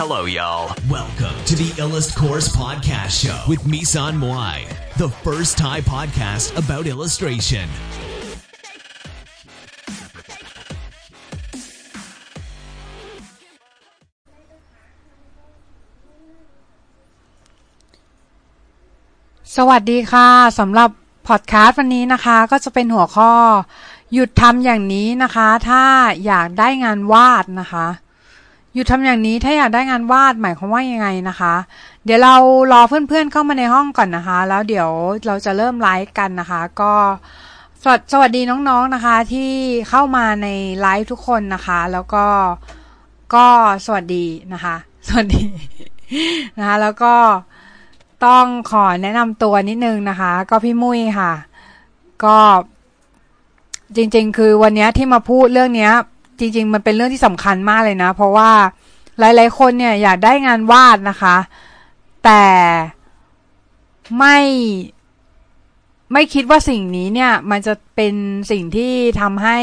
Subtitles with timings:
[0.00, 0.66] Hello, y'all.
[0.88, 4.56] Welcome to the Illust Course Podcast Show with Misan Moai,
[5.02, 7.68] the first Thai podcast about illustration.
[19.56, 20.90] สวัสดีค่ะสำหรับ
[21.28, 23.32] พอดแคสต์วันนี้นะคะ ก็จะเป็นหัวข้อ
[24.12, 25.82] หยุดทำอย่างนี้นะคะ ถ้า
[26.26, 27.86] อยากได้งานวาดนะคะ
[28.73, 31.53] หยุดทำอย่างนี้ถ้าอยากได้งานวาดหมายความว่ายังไงนะคะ
[32.05, 32.35] เดี๋ยวเรา
[32.71, 34.89] รอเพื่อนๆเข้ามาในห้องก่อนนะคะ แล้วเดี๋ยว
[35.27, 36.93] เราจะเริ่มไลฟ์กันนะคะ ก็
[37.83, 39.51] สวัสสวัสดีน้องๆนะคะ ที่
[39.89, 40.47] เข้ามาใน
[40.79, 42.25] ไลฟ์ทุกคนนะคะ แล้วก็
[43.35, 43.47] ก็
[43.85, 44.75] สวัสดีนะคะ
[45.07, 45.43] สวัสดี
[46.57, 47.13] นะคะแล้วก็
[48.25, 51.33] ต้องขอแนะนำตัวนิดนึงนะคะ ก็พี่มุ้ยค่ะ
[52.25, 52.37] ก็
[53.95, 55.93] จริงๆ คือวันนี้ที่มาพูดเรื่องเนี้ย
[56.41, 58.51] จริง ๆ มันเป็นเรื่องที่สำคัญมากเลยนะ เพราะว่า
[59.19, 61.35] หลาย ๆ คนเนี่ยอยากได้งานวาดนะคะ
[62.25, 62.43] แต่
[64.19, 64.39] ไม่
[66.13, 68.13] ไม่คิดว่าสิ่งนี้เนี่ยมันจะเป็น
[68.51, 69.59] สิ่งที่ทำให้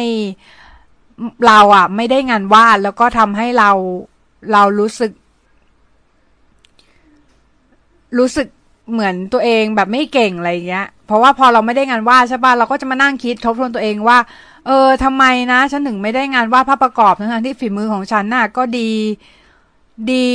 [1.47, 3.71] เราอะไม่ได้งานวาดแล้วก็ทำให้เรา
[4.53, 5.13] เรารู้สึก
[8.19, 8.49] รู้สึก
[8.93, 14.19] เหมือนตัวเองแบบไม่เก่งอะไรเงี้ย เพราะว่าพอเราไม่ได้งานวาดใช่ป่ะเราก็จะมานั่งคิดทบทวนตัวเองว่า
[14.67, 18.91] เออทำไมนะ ฉันถึงไม่ได้งานวาดภาพประกอบทั้งที่ฝีมือของฉันน่ะ ก็ดี
[20.13, 20.29] ดี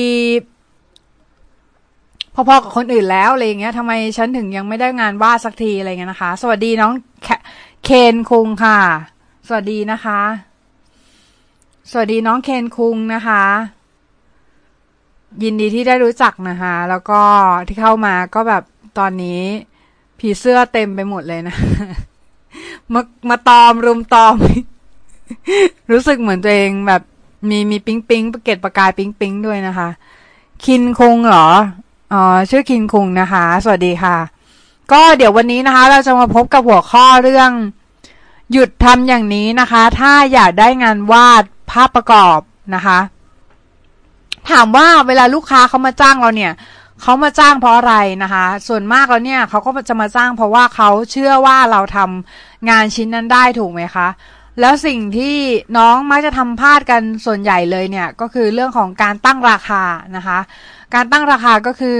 [2.34, 6.94] พอๆกับคนอื่นแล้วอะไรเงี้ยทำไมฉันถึงยังไม่ได้งานวาดสักทีอะไรเงี้ยนะคะ สวัสดีน้อง
[7.84, 8.80] เคนคุงค่ะ
[9.48, 10.22] สวัสดีนะคะ
[11.92, 13.44] สวัสดีน้องเคนคุงนะคะ
[15.44, 17.22] ยินดีที่ได้รู้จักนะคะ แล้วก็
[17.68, 18.64] ที่เข้ามาก็แบบ
[19.00, 19.42] ตอนนี้
[20.20, 21.56] ผีเสื้อเต็มไปหมดเลยนะ
[22.94, 24.36] มามาตอมรุมตอม
[25.92, 27.02] รู้สึกเหมือนตัวเองแบบ
[27.50, 29.90] มีมีปิ๊งปิ๊งประเกตประกายปิ๊งปิ๊งด้วยนะคะ
[30.64, 31.48] คินคุงเหรอ
[32.14, 34.18] อ๋อชื่อคินคุงนะคะ สวัสดีค่ะ
[34.91, 37.52] ก็เดี๋ยววันนี้นะคะ เราจะมาพบกับหัวข้อเรื่อง
[38.52, 42.40] หยุดทำอย่างนี้นะคะ ถ้าอยากได้งานวาดภาพประกอบ
[42.75, 43.00] นะคะ
[44.50, 46.52] ถามว่าเวลาลูกค้าเขามาจ้างเราเนี่ย
[47.03, 54.08] เขามาจ้างเพราะอะไรนะคะ ส่วนมากแล้วเนี่ยเขาก็จะมาจ้างเพราะว่าเขาเชื่อว่าเราทำงานชิ้นนั้นได้ถูกไหมคะ
[54.59, 55.38] แล้วสิ่งที่
[55.78, 59.84] น้องมักจะทำพลาดกันส่วนใหญ่เลยเนี่ยก็คือเรื่องของการตั้งราคา
[60.16, 60.40] นะคะ
[60.94, 62.00] การตั้งราคาก็คือ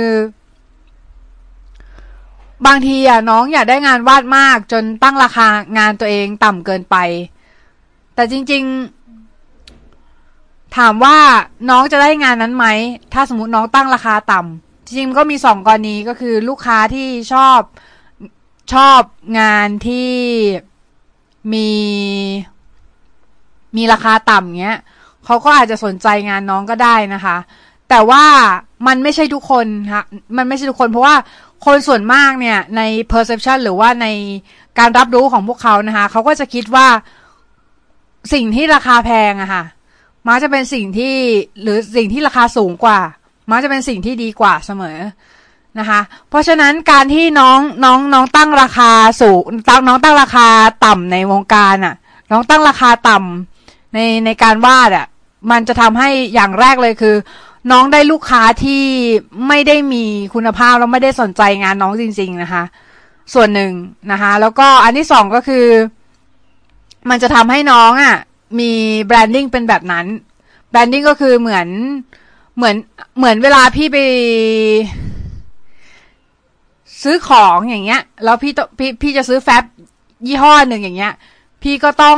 [2.66, 5.48] บางทีอะน้องอยากได้งานวาดมากจนตั้งราคา
[5.78, 6.96] งานตัวเองต่ำเกินไป
[8.16, 8.64] แต่จริง
[9.90, 11.18] ๆ ถามว่า
[11.70, 12.66] น้องจะได้งานนั้นไหม
[13.14, 17.60] ถ้าสมมติน้องตั้งราคาต่ำ จริงก็มีสองกรณีก็คือลูกค้าที่ชอบ
[18.74, 19.02] ชอบ
[19.40, 20.12] งานที่
[21.54, 21.70] มี
[23.78, 24.80] มีราคาต่ำเงี้ย
[25.26, 27.38] เขาก็อาจจะสนใจงานน้องก็ได้นะคะ
[27.90, 28.24] แต่ว่า
[28.88, 30.04] มันไม่ใช่ทุกคนค่ะ
[30.38, 31.16] มันไม่ใช่ทุกคน เพราะว่า
[31.66, 34.08] คนส่วนมากเนี่ยใน perception หรือว่าใน
[34.80, 36.88] การรับรู้ของพวกเขานะคะเขาก็จะคิดว่า
[38.34, 39.64] สิ่งที่ราคาแพงอะค่ะ
[40.28, 41.16] มักจะเป็นสิ่งที่
[41.62, 43.00] หรือสิ่งที่ราคาสูงกว่า
[43.50, 44.98] มักจะเป็นสิ่งที่ดีกว่าเสมอ
[45.80, 46.00] นะคะ
[46.30, 50.48] เพราะฉะนั้นการที่น้องน้องน้องตั้งราคาสูงตั้งน้องตั้งราคา
[50.86, 51.96] ต่ำในวงการอะ
[52.32, 55.06] น้องตั้งราคาต่ำในในการวาดอะ
[55.52, 57.16] มันจะทำให้อย่างแรกเลยคือ
[57.72, 58.84] น้องได้ลูกค้าที่
[59.48, 60.04] ไม่ได้มี
[60.34, 62.64] คุณภาพแล้วไม่ได้สนใจงานน้องจริง ๆนะคะ
[63.34, 63.72] ส่วนหนึ่ง
[64.12, 65.66] นะคะ แล้วก็อันที่สองก็คือ
[67.10, 68.16] มันจะทำให้น้องอะ่ะ
[68.60, 68.72] มี
[69.06, 70.06] branding เป็นแบบนั้น
[70.70, 71.68] branding ก็คือเหมือน
[72.58, 72.76] เหมือน
[73.18, 73.98] เหมือนเวลาพี่ไป
[77.04, 79.64] ซื้อของอย่างเงี้ย แล้วพี่พี่พี่จะซื้อแฟบ
[80.28, 81.14] ยี่ห้อหนึ่งอย่างเงี้ย
[81.64, 82.18] พี่ก็ต้อง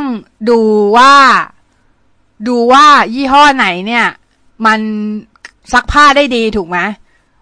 [0.49, 0.61] ดู
[0.97, 1.13] ว่า
[2.47, 2.85] ดูว่า
[3.15, 4.05] ยี่ห้อไหนเนี่ย
[4.65, 4.79] มัน
[5.73, 6.79] ซักผ้าได้ดีถูกไหม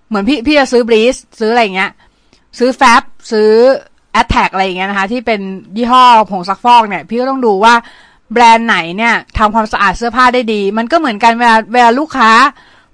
[0.08, 1.92] เหมือนพี่พี่จะซื้อบรีสซื้ออะไรเงี้ย
[2.60, 3.50] ซื้อแฟบซื้อ
[4.12, 5.42] แอตแทกอะไรอย่างเงี้ยนะคะ ที่เป็น
[5.78, 7.74] ยี่ห้อผงซักฟอกเนี่ย พี่ก็ต้องดูว่า
[8.34, 12.32] แบรนด์ไหนเนี่ยทำความสะอาดเสื้อผ้าได้ดี มันก็เหมือนกันเวลาเวลาลูกค้า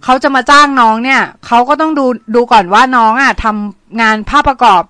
[0.04, 2.06] เขาจะมาจ้างน้องเนี่ยเขาก็ต้องดู
[2.36, 4.81] ดูก่อนว่าน้องอะทำงานภาพประกอบ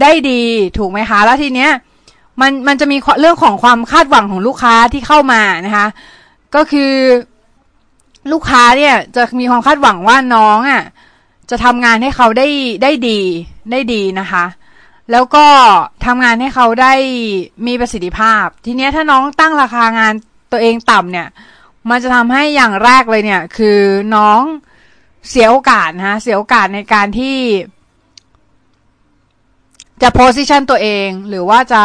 [0.00, 0.42] ได้ดี
[0.78, 1.70] ถูกไหมคะ แล้วทีเนี้ย
[2.40, 5.86] มันมันจะมีเรื่องของความคาดหวังของลูกค้าที่เข้ามานะคะ
[6.54, 6.92] ก็คือ
[8.32, 10.82] ลูกค้าเนี่ยจะมีความคาดหวังว่าน้องอะ
[11.50, 12.48] จะทำงานให้เขาได้
[12.82, 13.20] ได้ดี
[13.70, 14.44] ได้ดีนะคะ
[15.12, 15.46] แล้วก็
[16.06, 16.94] ทำงานให้เขาได้
[17.66, 20.12] มีประสิทธิภาพ ทีเนี้ยถ้าน้องตั้งราคางาน
[20.52, 21.28] ตัวเองต่ำเนี่ย
[21.90, 23.78] มันจะทำให้อย่างแรกเลยเนี่ย คือ
[24.14, 24.40] น้อง
[25.28, 27.38] เสียโอกาสนะ เสียโอกาสในการที่
[30.02, 31.82] จะโพสิชันตัวเอง หรือว่าจะ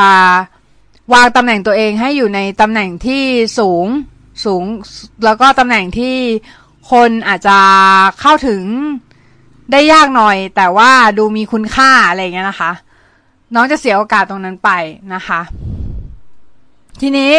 [1.13, 3.23] วางตำแหน่งตัวเองให้อยู่ในตำแหน่งที่
[3.59, 3.85] สูง
[4.45, 4.63] สูง
[5.25, 6.15] แล้วก็ตำแหน่งที่
[6.91, 7.57] คนอาจจะ
[8.19, 8.61] เข้าถึง
[9.71, 12.71] ได้ยากหน่อย แต่ว่าดูมีคุณค่าอะไรเงี้ยนะคะ
[13.53, 14.69] น้องจะเสียโอกาสตรงนั้นไป
[15.13, 15.41] นะคะ
[17.01, 17.33] ทีนี้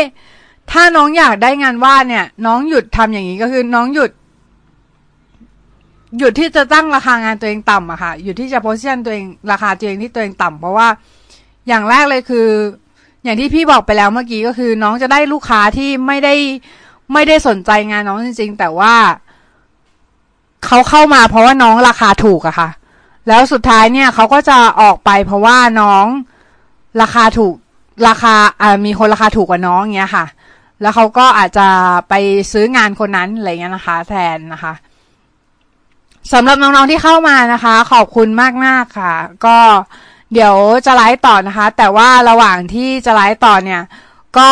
[0.73, 4.11] ถ้าน้องอยากได้งานวาดเนี่ย น้องหยุดทำอย่างนี้ก็คือน้องหยุด
[6.19, 10.89] หยุดที่จะตั้งราคางานตัวเองต่ำอะค่ะ หยุดที่จะโพสชั่นตัวเองราคาตัวเองที่ตัวเองต่ำเพราะว่า
[11.69, 12.49] อย่างแรกเลยคือ
[13.25, 16.35] อย่างที่พี่บอกไปแล้วเมื่อกี้ก็คือ น้องจะได้ลูกค้าที่ไม่ได้
[17.13, 18.95] ไม่ได้สนใจงานน้องจริง ๆ แต่ว่า
[20.67, 22.69] เขาเข้ามาเพราะว่าน้องราคาถูกอะค่ะ
[23.29, 26.07] แล้วสุดท้ายเนี่ยเขาก็จะออกไปเพราะว่าน้อง
[27.01, 27.55] ราคาถูก
[28.09, 30.27] ราคาอ่ามีคนราคาถูกกว่าน้องเงี้ยค่ะ
[30.81, 31.69] แล้วเขาก็อาจจะ
[32.09, 32.15] ไป
[32.53, 34.75] ซื้องานคนนั้นอะไรเงี้ยนะคะ แทนนะคะ
[36.33, 38.29] สำหรับน้องๆที่เข้ามานะคะ ขอบคุณ
[38.65, 39.15] มากๆค่ะ
[39.47, 39.59] ก็
[40.33, 40.55] เดี๋ยว
[40.87, 43.83] จะไลฟ์ต่อนะคะ แต่ว่าระหว่างที่จะไลฟ์ต่อเนี่ย
[44.39, 44.51] ก็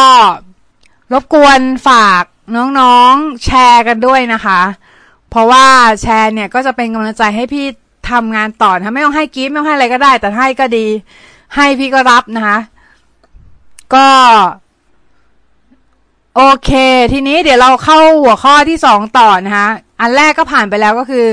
[1.12, 2.22] รบกวนฝาก
[2.80, 4.60] น้องๆแชร์กันด้วยนะคะ
[5.30, 5.64] เพราะว่า
[6.02, 7.66] แชร์เนี่ยก็จะเป็นกำลังใจให้พี่
[8.10, 10.86] ทำงานต่อนะไม่ต้องให้กิฟต์ไม่ต้องให้อะไรก็ได้ แต่ให้ก็ดี
[11.56, 12.58] ให้พี่ก็รับนะคะ
[13.94, 14.08] ก็
[16.40, 16.70] โอเค
[17.12, 19.68] ทีนี้เดี๋ยวเราเข้าหัวข้อที่สองต่อนะคะ
[20.00, 21.26] อันแรกก็ผ่านไปแล้วก็คือ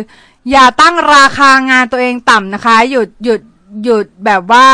[0.51, 3.41] อย่าตั้งราคางานตัวเองต่ำนะคะ หยุดหยุด
[3.83, 4.67] หยุดแบบว่า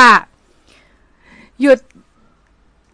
[1.62, 1.80] หยุด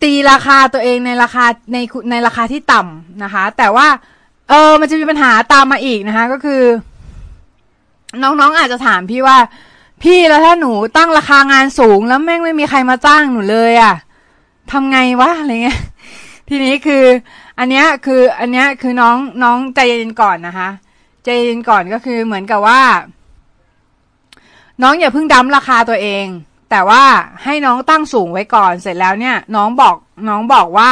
[0.04, 1.78] ตีราคาตัวเองในราคาใน
[2.12, 3.88] ในราคาที่ต่ำนะคะ แต่ว่า
[4.50, 6.64] เออมันจะมีปัญหาตามมาอีกนะคะ ก็คือ
[8.24, 9.38] น้องๆอาจจะถามพี่ว่า
[10.04, 13.94] พี่แล้วถ้าหนูตั้งราคางานสูง แล้วแม่งไม่มีใครมาจ้างหนูเลยอะ่ะ
[14.72, 15.80] ทำไงวะอะไรเงี้ย
[16.50, 17.04] ทีนี้คือ
[17.60, 20.70] อันเนี้ยคืออันเนี้ยคือน้องน้องใจเย็นก่อนนะคะ
[21.24, 22.82] ใจเย็นก่อนก็คือเหมือนกับว่า
[24.82, 26.26] น้องอย่าเพิ่งดั้มราคาตัวเอง
[26.70, 27.04] แต่ว่า
[27.44, 29.96] ให้น้องตั้งสูงไว้ก่อนเสร็จแล้วเนี่ย น้องบอก
[30.30, 30.92] น้องบอกว่า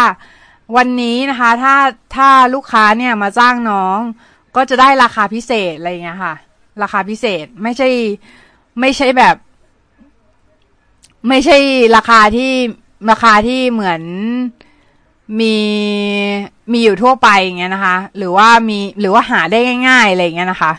[0.75, 1.75] วันนี้นะคะ ถ้า
[2.15, 3.99] ถ้าลูกค้าเนี่ยมาจ้างน้อง
[4.55, 6.35] ก็จะได้ราคาพิเศษอะไรเงี้ยค่ะ
[6.81, 7.89] ราคาพิเศษไม่ใช่
[8.79, 9.35] ไม่ใช่แบบ
[11.27, 11.57] ไม่ใช่
[11.95, 12.51] ราคาที่
[13.11, 14.01] ราคาที่เหมือน
[15.39, 15.55] มี
[16.71, 20.71] มีอยู่ทั่วไปอย่างเงี้ยนะคะ หรือว่ามีหรือว่าหาได้ง่ายๆอะไรเงี้ยนะคะ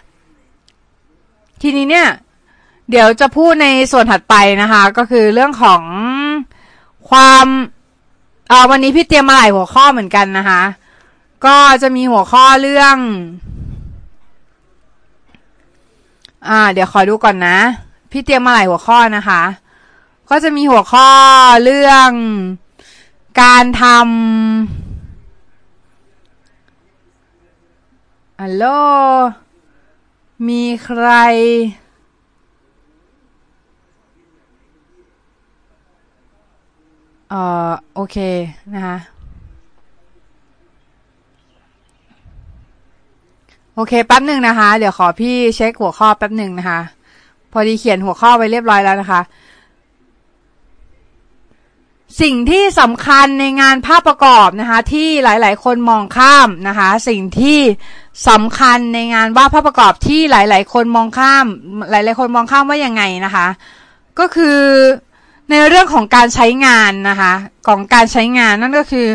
[1.63, 2.09] ทีนี้เนี่ย
[2.91, 5.83] เดี๋ยวจะพูดในส่วนถัดไปนะคะ ก็คือเรื่องของ
[7.11, 7.47] ความ
[8.49, 10.63] เออวันนี้พี่เตรียมมาหลายหัวข้อเหมือนกันนะคะ
[11.47, 12.97] ก็จะมีหัวข้อเรื่อง
[16.49, 17.59] อ่า เดี๋ยวขอดูก่อนนะ
[18.11, 19.43] พี่เตรียมมาหลายหัวข้อนะคะ
[20.31, 21.09] ก็จะมีหัวข้อ
[21.65, 22.11] เรื่อง
[23.41, 24.07] การทำ
[28.41, 28.65] อัลโหล
[30.49, 31.07] มีใคร
[37.31, 38.17] เอ่อ โอเค
[38.75, 38.97] นะคะ
[43.75, 46.81] โอเค แป๊บหนึ่งนะคะ เดี๋ยวขอพี่เช็คหัวข้อแป๊บหนึ่งนะคะ
[47.53, 49.21] พอดีเขียนหัวข้อไว้เรียบร้อยแล้วนะคะ
[52.21, 57.61] สิ่งที่สำคัญในงานภาพประกอบนะคะที่หลายๆ คนมองข้ามนะคะสิ่งที่
[58.29, 61.47] สำคัญในงานวาดภาพประกอบที่หลาย ๆ คนมองข้าม
[61.91, 63.47] หลาย ๆ คนมองข้ามว่ายังไงนะคะ
[64.19, 64.61] ก็คือ
[65.51, 67.33] ในเรื่องของการใช้งานนะคะ
[67.69, 69.09] ของการใช้งานนั่นก็คือ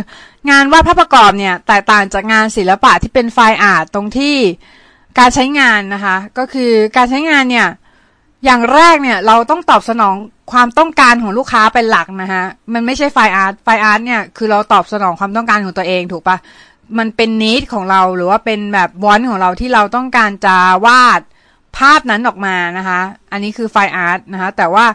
[0.49, 4.37] งานวาดภาพประกอบเนี่ยแตกต่างจากงานศิลปะที่เป็น fine art ตรงที่
[5.19, 7.67] การใช้งานนะคะ ก็คือการใช้งานเนี่ย
[8.45, 10.15] อย่างแรกเนี่ยเราต้องตอบสนอง
[10.51, 12.43] ความต้องการของลูกค้าเป็นหลักนะคะ
[12.73, 16.37] มันไม่ใช่ fine art fine art เนี่ยคือเราตอบสนองความต้องการของตัวเองถูกปะ
[16.97, 20.55] มันเป็น need ของเราหรือว่าเป็นแบบ want ของเราที่เราต้องการจะ
[20.85, 21.21] วาด
[21.77, 22.99] ภาพนั้นออกมานะคะ
[23.31, 24.85] อันนี้คือ fine art นะคะ แต่ว่า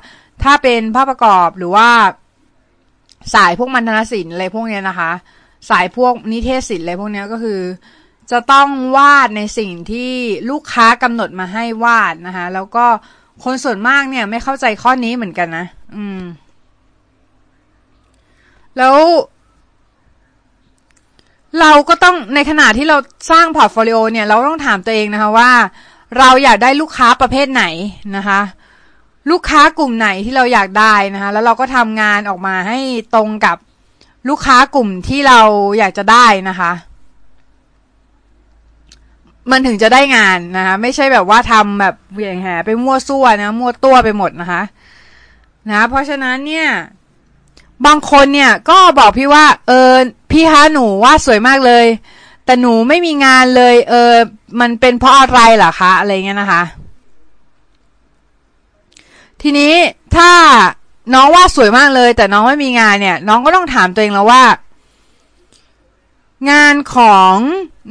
[0.42, 1.88] ถ้าเป็นภาพประกอบหรือว่า
[3.34, 5.10] สายพวกมัณฑนศิลป์อะไรพวกเนี้ยนะคะ
[5.70, 7.60] สายพวกนิเทศศิลป์อะไรพวกเนี้ยก็คือ
[8.30, 10.12] จะต้องวาดในสิ่งที่
[10.50, 12.86] ลูกค้ากำหนดมาให้วาดนะคะ แล้วก็
[13.44, 15.66] คนส่วนมากเนี่ย ไม่เข้าใจข้อนี้เหมือนกันนะ
[15.96, 16.20] อืม
[18.78, 18.96] แล้ว
[21.60, 22.96] เราก็ต้องในขณะที่เรา
[23.30, 25.50] สร้าง portfolio เนี่ย เราต้องถามตัวเองนะคะว่า
[26.18, 27.64] เราอยากได้ลูกค้าประเภทไหน
[28.16, 28.40] นะคะ
[29.30, 32.78] ลูกค้ากลุ่มไหนที่เราอยากได้นะคะ แล้วเราก็ทำงานออกมาให้
[33.14, 33.56] ตรงกับ
[34.28, 35.40] ลูกค้ากลุ่มที่เรา
[35.78, 36.72] อยากจะได้นะคะ
[39.50, 44.62] มันถึงจะได้งานนะคะไม่ใช่แบบว่าทำแบบเหวี่ยงแหไปมั่วซั่วนะมั่วตัวไปหมดนะคะ
[45.70, 46.68] นะ เพราะฉะนั้นเนี่ย
[47.86, 49.92] บางคนเนี่ย ก็บอกพี่ว่า เออ
[50.30, 51.86] พี่คะหนูว่าสวยมากเลย
[52.44, 54.12] แต่หนูไม่มีงานเลย เออ
[54.60, 56.62] มันเป็นเพราะอะไรเหรอคะอะไรเงี้ยนะคะ
[59.42, 59.72] ทีนี้
[60.16, 60.30] ถ้า
[61.14, 64.44] น้องว่าสวยมากเลย แต่น้องไม่มีงานเนี่ย น้องก็ต้องถามตัวเองแล้วว่า
[66.50, 67.36] งานของ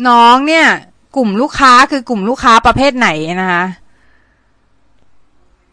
[0.10, 0.68] น้องเนี่ย
[1.16, 3.10] กลุ่มลูกค้าคือกลุ่มลูกค้าประเภทไหน
[3.42, 3.66] นะคะ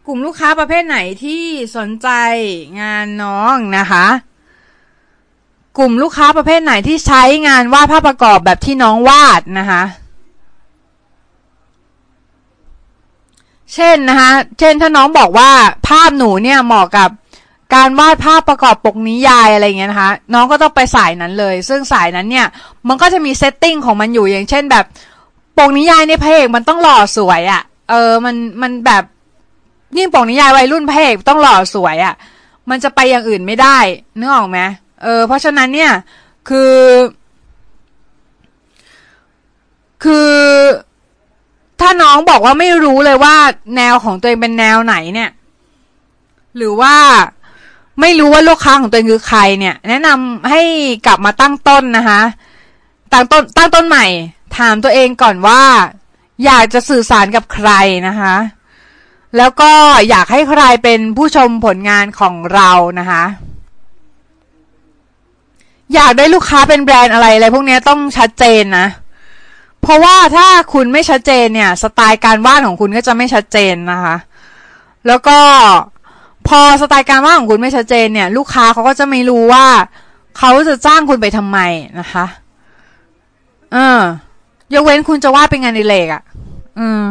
[0.07, 1.43] กลุ่มลูกค้าประเภทไหนที่
[1.77, 2.09] สนใจ
[2.81, 4.05] งานน้องนะคะ
[5.77, 9.83] กลุ่มลูกค้าประเภทไหนที่ใช้งานวาดภาพประกอบแบบที่น้องวาดนะคะ
[13.73, 15.51] เช่นนะคะเช่นถ้าน้องบอกว่า
[15.87, 17.09] ภาพหนูเนี่ยเหมาะกับ
[17.75, 22.47] การวาดภาพประกอบปกนิยายอะไรเงี้ยนะคะ น้องก็ต้องไปสายนั้นเลย ซึ่งสายนั้นเนี่ย
[22.87, 24.85] มันก็จะมีเซตติ้งของมันอยู่อย่างเช่นแบบ
[25.57, 29.03] ปกนิยายในพระเอกมันต้องหล่อสวยอะ่ะ เออ มันมันแบบ
[29.97, 32.13] ยิ่งปกนิยายวัยรุ่นพระเอกต้องหล่อสวยอะ่ะ
[32.69, 33.77] มันจะไปอย่างอื่นไม่ได้
[34.19, 34.59] นึกออกไหม
[35.03, 35.91] เออ เพราะฉะนั้นเนี่ย
[36.49, 36.73] คือ
[40.03, 40.31] คือ
[41.81, 43.35] ถ้าน้องบอกว่าไม่รู้เลยว่า
[43.75, 45.29] แนวของตัวเองเป็นแนวไหนเนี่ย
[46.57, 46.95] หรือว่า
[48.01, 50.61] ไม่รู้ว่าลูกค้าของตัวเองคือใครเนี่ย แนะนำให้
[51.07, 52.21] กลับมาตั้งต้นนะคะ
[53.11, 54.05] ตั้งต้นตั้งต้นใหม่
[54.57, 55.61] ถามตัวเองก่อนว่า
[56.45, 57.69] อยากจะสื่อสารกับใคร
[58.07, 58.35] นะคะ
[59.37, 59.71] แล้วก็
[60.09, 63.23] อยากให้ใครเป็นผู้ชมผลงานของเรานะคะ
[65.93, 68.87] อยากได้ลูกค้าเป็นแบรนด์อะไรอะไรพวกนี้ต้องชัดเจนนะ
[69.81, 74.15] เพราะว่าถ้าคุณไม่ชัดเจนเนี่ย สไตล์การวาดของคุณก็จะไม่ชัดเจนนะคะ
[75.07, 75.37] แล้วก็
[76.47, 79.65] พอสไตล์การวาดของคุณไม่ชัดเจนเนี่ย ลูกค้าเขาก็จะไม่รู้ว่า
[80.37, 81.59] เขาจะจ้างคุณไปทำไม
[81.99, 82.25] นะคะ
[83.73, 84.01] เออ
[84.73, 86.23] ยกเว้นคุณจะวาดเป็นงานในเลกอะ่ะ
[86.79, 87.03] อืม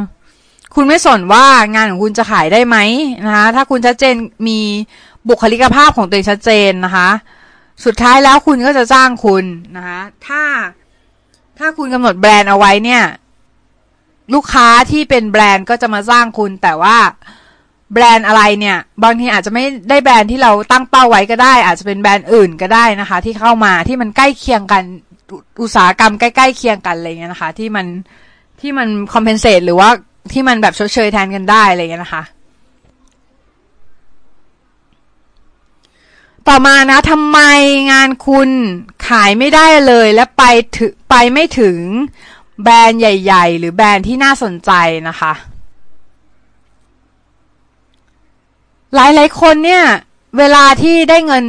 [0.75, 1.45] คุณไม่สนว่า
[1.75, 2.77] งานของคุณจะขายได้ไหม
[3.27, 4.15] นะคะถ้าคุณชัดเจน
[4.49, 4.59] มี
[5.29, 7.09] บุคลิกภาพของตัวเองชัดเจนนะคะ
[7.85, 9.45] สุดท้ายแล้วคุณก็จะจ้างคุณ
[9.77, 10.43] นะคะถ้า
[11.59, 13.03] ถ้าคุณกำหนดแบรนด์เอาไว้เนี่ย
[14.35, 16.97] ลูกค้าที่เป็นแบรนด์ก็จะมาจ้างคุณ แต่ว่า
[17.93, 24.83] แบรนด์อะไรเนี่ย บางทีอาจจะไม่ได้แบรนด์ที่เราตั้งเป้าไว้ก็ได้ อาจจะเป็นแบรนด์อื่นก็ได้นะคะ ที่เข้ามาที่มันใกล้เคียงกัน
[25.61, 27.87] อุตสาหกรรมใกล้ๆเคียงกันอะไรเงี้ยนะคะ ที่มัน
[28.61, 29.89] ที่มันคอมเพนเซตหรือว่า
[30.33, 32.23] ที่มันแบบชดเชยแทนกันได้อะไรเงี้ยนะคะ
[36.49, 37.39] ต่อมานะทำไม
[37.93, 38.51] งานคุณ
[39.09, 40.45] ขายไม่ได้เลยและไป
[40.77, 41.79] ถึงไปไม่ถึง
[42.63, 44.71] แบรนด์ใหญ่ ๆ หรือแบรนด์ที่น่าสนใจ
[45.09, 45.33] นะคะ
[48.95, 49.85] หลายๆคนเนี่ย
[50.39, 51.43] เวลาที่ได้เงิน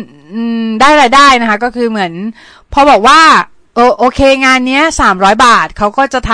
[0.81, 2.13] ได้รายได้นะคะ ก็คือเหมือน
[2.73, 3.21] พอบอกว่า
[3.75, 6.33] โอโอเคงานเนี้ยสามร้อยบาทเขาก็จะท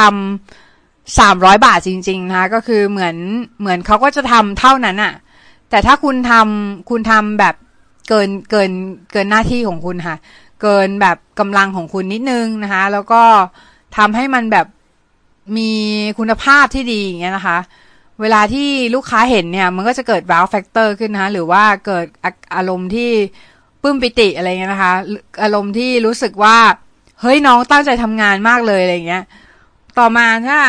[0.57, 3.15] ำสามร้อยบาทจริง ๆนะคะก็คือเหมือน
[3.59, 5.13] เหมือนเขาก็จะทำเท่านั้นอะ
[5.69, 7.55] แต่ถ้าคุณทำคุณทำแบบ
[8.09, 8.71] เกินเกิน
[9.11, 10.17] เกินหน้าที่ของคุณค่ะ
[10.61, 13.21] เกินแบบกำลังของคุณนิดนึงนะคะ แล้วก็
[13.97, 14.67] ทำให้มันแบบ
[15.57, 15.71] มี
[16.19, 17.57] คุณภาพที่ดีอย่างเงี้ยนะคะ
[18.21, 22.05] เวลาที่ลูกค้าเห็นเนี่ย มันก็จะเกิด wow factor ขึ้นนะคะ หรือว่าเกิด
[22.55, 23.11] อารมณ์ที่
[23.81, 24.93] ปื้มปิติอะไรเงี้ยนะคะ
[25.43, 26.57] อารมณ์ที่รู้สึกว่า
[27.21, 29.23] เฮ้ยน้องตั้งใจทำงานมากเลยอะไรเงี้ย
[29.99, 30.59] ต่อมาถ้า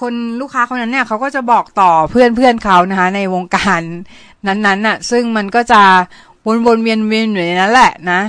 [0.00, 3.80] คนลูกค้าคนนั้นเนี่ยเขาก็จะบอกต่อเพื่อนเพื่อนเขานะคะ ในวงการ
[4.46, 5.82] นั้นๆน่ะ ซึ่งมันก็จะ
[6.46, 8.20] วนวนเวียนเวียนอยู่ในนั้นแหละนะ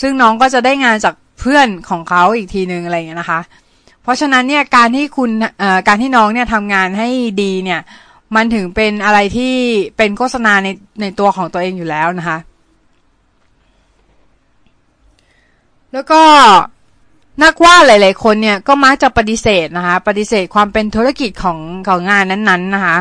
[0.00, 3.40] ซึ่งน้องก็จะได้งานจากเพื่อนของเขาอีกทีหนึ่งอะไรเงี้ยนะคะ
[4.02, 5.30] เพราะฉะนั้นเนี่ยการที่คุณ
[5.88, 7.08] การที่น้องเนี่ยทำงานให้
[7.42, 7.80] ดีเนี่ย
[8.36, 9.54] มันถึงเป็นอะไรที่
[9.96, 10.68] เป็นโฆษณาใน
[11.00, 12.38] ในตัวของตัวเองอยู่แล้วนะคะ
[15.92, 16.22] แล้วก็
[17.42, 22.98] นักว่าหลาย ๆ คนเนี่ยก็มักจะปฏิเสธนะคะ ปฏิเสธความเป็นธุรกิจของของงานนั้น ๆ นะคะ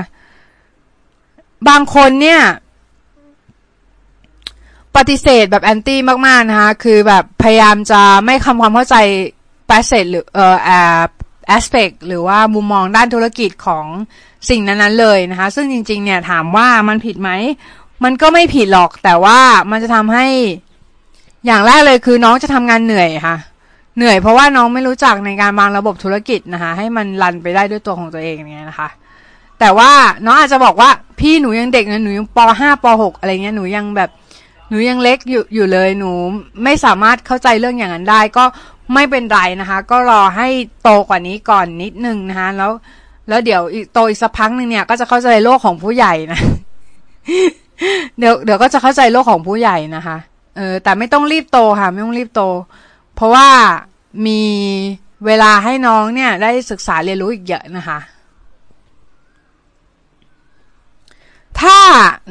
[1.68, 2.42] บางคนเนี่ย
[4.96, 8.96] ปฏิเสธแบบแอนตี้มากๆนะคะ คือแบบพยายามจะไม่คำความเข้าใจ
[9.68, 10.58] แปเซหรือเอ่อ
[11.48, 13.86] แอสเปกหรือว่ามุมมองด้านธุรกิจของ
[14.50, 17.30] สิ่งนั้นๆเลยนะคะ ซึ่งจริง ๆ เนี่ยถามว่ามันผิดไหม
[18.04, 19.40] มันก็ไม่ผิดหรอกแต่ว่า
[19.72, 20.28] มันจะทำให้
[21.46, 23.38] อย่างแรกเลยคือน้องจะทำงานเหนื่อยค่ะ
[23.98, 28.90] เหนื่อยเพราะว่าน้องไม่รู้จักในการวางระบบธุรกิจนะคะให้มันรันไปได้ด้วยตัวของตัวเองเนี้ยนะคะ
[29.60, 29.92] แต่ว่า
[30.26, 30.90] น้องอาจจะบอกว่า
[31.20, 34.10] พี่หนูยังเด็กนะหนูยังปห้าปหกอะไรเงี้ยหนูยังแบบ
[34.70, 36.12] หนูยังเล็กอยู่อยู่เลยหนู
[36.64, 38.44] ไม่สามารถเข้าใจเรื่องอย่างนั้นได้ ก็
[38.94, 40.48] ไม่เป็นไรนะคะ ก็รอให้
[40.84, 42.72] โตกว่านี้ก่อนนิดนึงนะคะแล้ว
[43.30, 43.62] แล้วเดี๋ยว
[43.94, 46.40] โตอีกสักพักหนึ่งเนี่ย ก็จะเข้าใจโลกของผู้ใหญ่นะ
[48.18, 50.18] เดี๋ยวเดี๋ยวก็จะเข้าใจโลกของผู้ใหญ่นะคะ
[50.58, 52.42] เออแต่ไม่ต้องรีบโตค่ะ ไม่ต้องรีบโต
[53.18, 53.50] เพราะว่า
[54.26, 54.42] มี
[55.26, 58.00] เวลาให้น้องเนี่ยได้ศึกษาเรียนรู้อีกเยอะนะคะ
[61.62, 61.78] ถ้า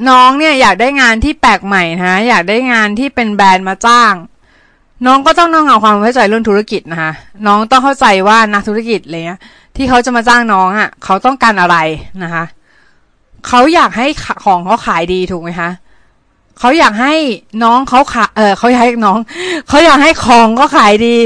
[0.09, 4.15] น้องเนี่ยอยากได้งานที่แปลกใหม่นะ อยากได้งานที่เป็นแบรนด์มาจ้าง
[5.07, 7.13] น้องก็ต้องน้องเอาความเข้าใจเรื่องธุรกิจนะคะ
[7.47, 9.41] น้องต้องเข้าใจว่านักธุรกิจอะไรเงี้ย
[9.77, 11.77] ที่เขาจะมาจ้างน้องอะ่ะเขาต้องการอะไร
[12.23, 12.45] นะคะ
[13.47, 14.07] เขาอยากให้
[14.45, 15.71] ของเขาขายดีถูกไหมคะ
[16.59, 17.15] เขาอยากให้
[17.63, 19.19] น้องเขาขายเออเขาอยากให้น้อง
[19.69, 21.17] เขาอยากให้ของก็ขายดี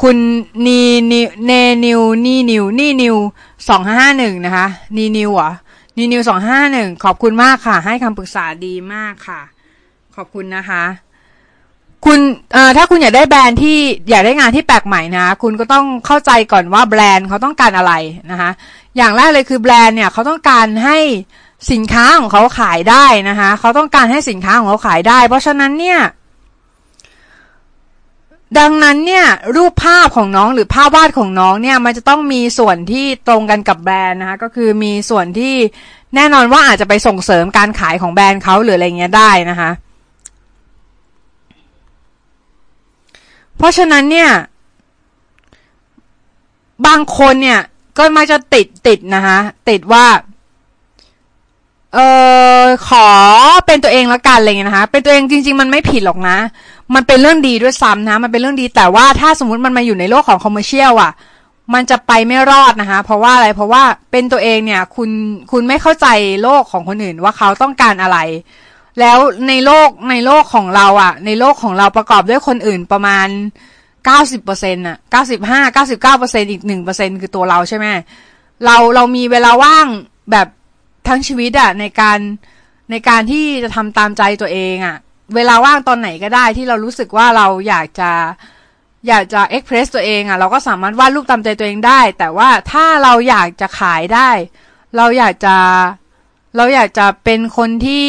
[0.00, 0.16] คุณ
[0.66, 0.80] นี
[1.12, 1.52] นิวเน
[1.84, 3.16] นิวนี่นิวนี่นิว
[3.68, 5.50] สองห้าหนึ่งนะคะนีนิวเหรอ
[5.96, 9.40] นีนิวสองห้าหนึ่งขอบคุณมากค่ะ ให้คำปรึกษาดีมากค่ะ
[10.16, 10.84] ขอบคุณนะคะ
[12.04, 12.18] คุณ
[12.52, 13.78] เอ่อถ้าคุณอยากได้แบรนด์ที่
[14.10, 17.92] อยากได้งานที่แปลกใหม่นะ คุณก็ต้องเข้าใจก่อนว่าแบรนด์เขาต้องการอะไร
[18.30, 18.50] นะคะ
[18.96, 20.98] อย่างแรกเลยคือแบรนด์เนี่ยเขาต้องการให้
[21.72, 26.00] สินค้าของเขาขายได้นะคะเขาต้องการให้สินค้าของเขาขายได้ เพราะฉะนั้นเนี่ย
[28.58, 35.54] ดังนั้นเนี่ยรูปภาพของน้องหรือภาพวาดของน้องเนี่ยมันจะต้องมีส่วนที่ตรงกันกับแบรนด์นะคะก็คือมีส่วนที่
[36.14, 39.70] แน่นอนว่าอาจจะไปส่งเสริมการขายของแบรนด์เขาหรืออะไรเงี้ยได้นะคะ
[43.56, 44.30] เพราะฉะนั้นเนี่ย
[46.86, 47.60] บางคนเนี่ย
[47.98, 50.06] ก็มักจะติดติดนะคะติดว่า
[51.96, 52.02] เอ
[52.62, 53.08] อขอ
[53.66, 56.36] เป็นตัวเองแล้วกันอะไรเงี้ยนะคะ เป็นตัวเองจริง ๆ มันไม่ผิดหรอกนะ
[56.94, 61.12] มันเป็นเรื่องดีด้วยซ้ำนะ มันเป็นเรื่องดีแต่ว่าถ้าสมมติมันมาอยู่ในโลกของ commercial อะ
[61.74, 65.10] มันจะไปไม่รอดนะคะ เพราะว่าอะไรเพราะว่าเป็นตัวเองเนี่ย คุณ
[65.50, 66.06] คุณไม่เข้าใจ
[66.42, 68.18] โลกของคนอื่นว่าเขาต้องการอะไร
[69.00, 73.28] แล้วในโลกในโลกของเราอะ ในโลกของเราประกอบด้วยคนอื่นประมาณ
[74.04, 77.86] เก้าสิบเปอร์เซ็นต์อะเก้าสิบห้าเก้าสิบเก้าเปอร์เซ็นอีกหนึ่งเปอร์เซ็นคือตัวเราใช่ไหม
[78.64, 79.86] เราเรามีเวลาว่าง
[80.30, 80.46] แบบ
[81.08, 82.18] ทั้งชีวิตอะในการ
[82.90, 84.96] ในการที่จะทำตามใจตัวเองอะ
[85.34, 88.10] เวลาว่างตอนไหนก็ได้ที่เรารู้สึกว่าเราอยากจะ
[89.08, 94.30] อยากจะเอ็กเพรสตัวเองอะเราก็สามารถวาดรูปตามใจตัวเองได้ แต่ว่าถ้าเราอยากจะขายได้
[94.96, 95.56] เราอยากจะ
[96.56, 98.08] เราอยากจะเป็นคนที่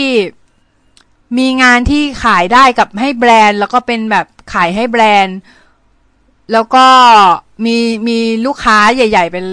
[1.37, 5.37] มีงานที่ขายได้กับให้แบรนด์ แล้วก็เป็นแบบขายให้แบรนด์
[6.53, 6.85] แล้วก็
[7.65, 7.77] มี
[8.07, 9.45] มีลูกค้าใหญ่ ๆ เป็น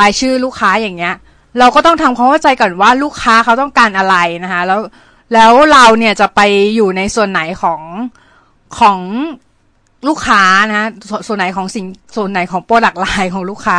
[0.00, 1.14] รายชื่อลูกค้าอย่างเงี้ย
[1.58, 4.80] เราก็ต้องทำความเข้าใจก่อนว่าลูกค้าเขาต้องการอะไรนะคะแล้ว
[5.34, 6.40] แล้วเราเนี่ยจะไป
[6.74, 7.80] อยู่ในส่วนไหนของ
[8.78, 8.98] ของ
[10.08, 13.78] ลูกค้านะสส่วนไหนของสิ่งส่วนไหนของ product line ของลูกค้า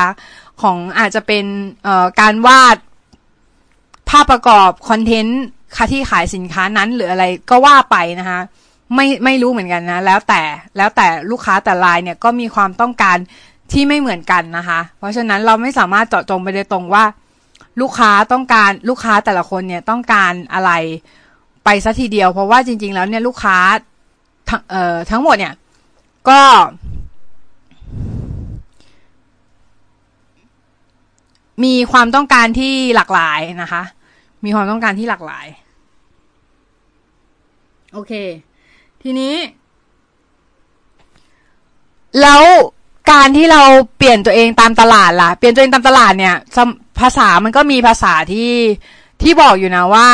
[0.61, 1.45] ของอาจจะเป็น
[1.83, 2.77] เอ่อการวาด
[4.09, 5.41] ภาพประกอบ content
[5.75, 8.39] ค่าที่ขายสินค้านั้นหรืออะไรก็ว่าไปนะคะ
[8.95, 10.41] ไม่ไม่รู้เหมือนกันนะ แล้วแต่
[10.77, 13.17] แล้วแต่ลูกค้าแต่รายเนี่ยก็มีความต้องการ
[13.71, 17.03] ที่ไม่เหมือนกันนะคะ เพราะฉะนั้นเราไม่สามารถเจาะจงไปโดยตรงว่า
[17.81, 20.71] ลูกค้าต้องการลูกค้าแต่ละคนเนี่ยต้องการอะไร
[21.65, 23.57] ไปซะทีเดียว เพราะว่าจริง ๆ แล้วเนี่ยลูกค้า
[24.49, 25.53] ทั้งเอ่อทั้งหมดเนี่ย
[26.29, 26.41] ก็
[31.63, 33.83] มีความต้องการที่หลากหลายนะคะ
[34.45, 35.45] มีความต้องการที่หลากหลาย
[37.93, 38.13] โอเค
[39.03, 39.35] ทีนี้
[42.21, 42.43] แล้ว
[43.11, 43.61] การที่เรา
[43.97, 46.35] เปลี่ยนตัวเองตามตลาดล่ะ เปลี่ยนตัวเองตามตลาดเนี่ย
[47.01, 48.53] ภาษามันก็มีภาษาที่
[49.21, 50.09] ที่บอกอยู่นะว่า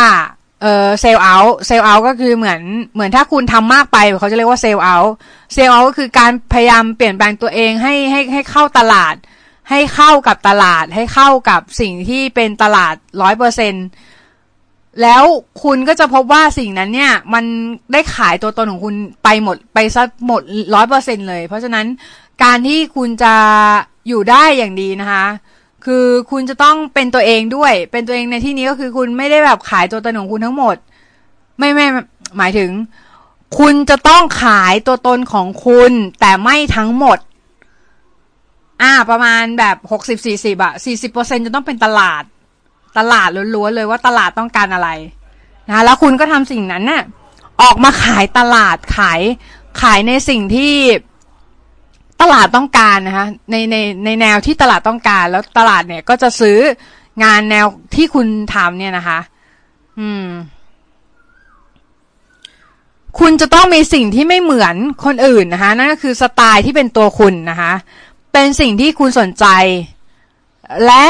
[0.61, 2.61] เออ sell out sell out ก็คือเหมือน
[2.93, 9.15] เหมือนถ้าคุณทำมากไปเขาจะเรียกว่า sell out sell out ก็คือการพยายามเปลี่ยนแปลงตัวเองให้ให้ให้เข้าตลาด
[9.69, 13.73] ให้เข้ากับตลาด ให้เข้ากับสิ่งที่เป็นตลาดร้อยเปอร์เซ็นต์
[15.01, 15.23] แล้ว
[15.63, 17.45] คุณก็จะพบว่าสิ่งนั้นเนี่ย มัน
[17.93, 20.41] ได้ขายตัวตนของคุณไปหมดไปซะหมด
[20.75, 21.85] ร้อยเปอร์เซ็นต์เลย เพราะฉะนั้น
[22.43, 23.33] การที่คุณจะ
[24.07, 25.25] อยู่ได้อย่างดีนะคะ
[25.85, 30.75] คือคุณจะต้องเป็นตัวเองด้วย เป็นตัวเองในที่นี้ก็คือคุณไม่ได้แบบขายตัวตนของคุณทั้งหมด
[31.59, 31.85] ไม่ไม่
[32.37, 32.71] หมายถึง
[33.59, 37.17] คุณจะต้องขายตัวตนของคุณ แต่ไม่ทั้งหมด
[38.81, 42.23] อ่า ประมาณแบบหกสิบสี่สิบอะสี่สิบเปอร์เซ็นจะต้องเป็นตลาด
[42.97, 44.89] ตลาดล้วนๆเลยว่าตลาดต้องการอะไร
[45.69, 47.03] นะแล้วคุณก็ทำสิ่งนั้นน่ะ
[47.61, 49.21] ออกมาขายตลาดขาย
[49.81, 50.73] ขายในสิ่งที่
[52.21, 53.75] ตลาดต้องการนะคะ ในใน
[54.05, 56.57] ในแนวที่ตลาดต้องการ แล้วตลาดเนี่ยก็จะซื้อ
[57.23, 59.19] งานแนวที่คุณทำเนี่ยนะคะ
[59.99, 60.25] อืม
[63.19, 64.75] คุณจะต้องมีสิ่งที่ไม่เหมือน
[65.05, 67.73] คนอื่นนะคะ นั่นก็คือสไตล์ที่เป็นตัวคุณนะคะ
[68.33, 69.45] เป็นสิ่งที่คุณสนใจ
[70.85, 71.05] และ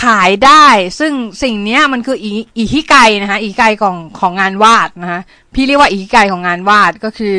[0.00, 0.66] ขายได้
[0.98, 5.20] ซึ่งสิ่งนี้มันคืออีอีฮิไกนะคะอีไกของของงานวาดนะคะ
[5.54, 7.36] พี่เรียกว่าอีฮิไกของงานวาดก็คือ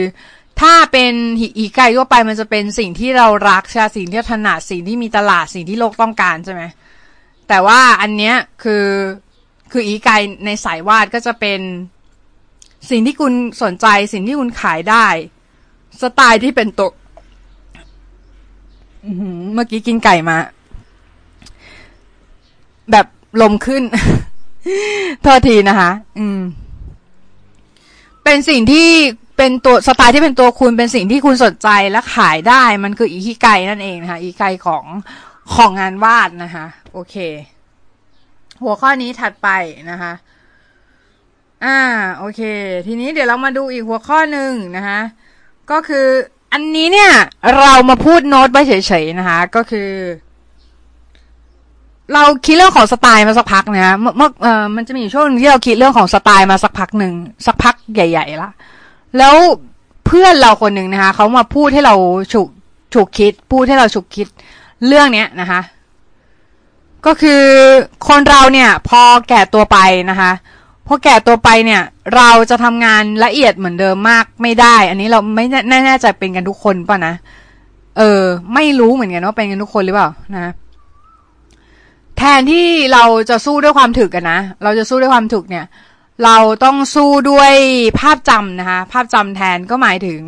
[0.62, 1.14] ถ้าเป็น
[1.60, 6.64] อีไกทั่วไปมันจะเป็นสิ่งที่เรารักใช่สิ่งที่ถนัดสิ่งที่มีตลาดสิ่งที่โลกต้องการใช่ไหม
[7.48, 8.86] แต่ว่าอันเนี้ยคือ
[9.72, 10.10] คืออีไก
[10.46, 11.60] ในสายวาดก็จะเป็น
[12.90, 15.06] สิ่งที่คุณสนใจสิ่งที่คุณขายได้
[16.02, 16.92] สไตล์ที่เป็นตัว
[19.54, 20.38] เมื่อกี้กินไก่มา
[22.92, 23.06] แบบ
[23.42, 23.84] ลมขึ้น
[25.22, 26.40] โทษทีนะคะ อืม
[28.24, 28.90] เป็นสิ่งที่
[29.38, 34.86] เป็นตัวสไตล์ที่เป็นตัวคุณเป็นสิ่งที่คุณสนใจและขายได้มันคืออีคิไกนั่นเองนะคะอีกไกของ
[35.54, 37.16] ของงานวาดนะคะโอเค
[38.64, 39.50] หัวข้อนี้ถัดไป
[39.92, 40.14] นะคะ
[41.66, 41.80] อ่า
[42.18, 42.42] โอเค
[42.88, 45.00] ทีนี้เดี๋ยวเรามาดูอีกหัวข้อหนึ่งนะคะ
[45.72, 46.08] ก็คือ
[46.54, 47.12] อันนี้เนี่ย
[47.58, 49.90] เรามาพูดโน้ตไว้เฉยๆนะคะ ก็คือ
[52.14, 57.14] เราคิดเรื่องของสไตล์มาสักพักนะฮะเมื่อเมื่ออมันจะมีช่วงหนึงที่เราคิดเรื่องของสไตล์มาสักพักหนึ่ง
[57.46, 58.52] สักพักใหญ่ ๆละ
[59.18, 59.36] แล้ว
[60.06, 61.96] เพื่อนเราคนหนึ่งนะคะเขามาพูดให้เรา
[62.34, 62.48] ฉุก
[62.94, 64.28] ฉุกคิด พูดให้เราฉุกคิด
[64.88, 65.62] เรื่องเนี้ยนะคะ
[67.06, 67.44] ก็คือ
[68.08, 69.78] คนเราเนี่ย พอแก่ตัวไป
[70.10, 70.32] นะคะ
[70.88, 71.82] พอแก่ตัวไปเนี่ย
[72.16, 77.14] เราจะทำงานละเอียดเหมือนเดิมมากไม่ได้ อันนี้เราไม่แน่แน่ใจเป็นกันทุกคนป่ะนะ
[77.98, 78.22] เออ
[78.54, 80.54] ไม่รู้เหมือนกันว่าเป็นกันทุกคนหรือเปล่านะ
[82.18, 85.66] แทนที่เราจะสู้ด้วยความถึกกันนะเราจะสู้ด้วยความถึกเนี่ย
[86.24, 87.54] เราต้องสู้ด้วย
[88.00, 90.22] ภาพจำนะคะ ภาพจำแทนก็หมายถึง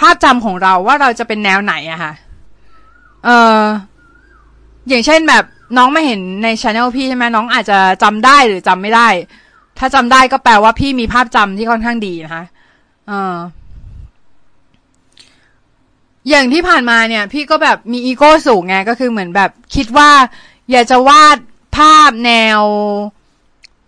[0.00, 2.12] ภาพจำของเราว่าเราจะเป็นแนวไหนอะค่ะ
[3.24, 3.62] เออ
[4.88, 5.44] อย่างเช่นแบบ
[5.76, 9.08] น้องไม่เห็นในช anel พี่ใช่ไหมน้องอาจจะจำได้หรือจำไม่ได้
[9.78, 12.44] ถ้าจำได้ก็แปลว่าพี่มีภาพจำที่ค่อนข้างดีนะคะ
[13.08, 13.36] เออ
[16.28, 20.10] อย่างที่ผ่านมาเนี่ย พี่ก็แบบมีอีโก้สูงไงก็คือเหมือนแบบคิดว่า
[20.70, 21.38] อยากจะวาด
[21.76, 22.60] ภาพแนว